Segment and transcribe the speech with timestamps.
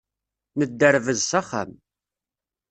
[0.57, 1.71] Nedderbez s axxam.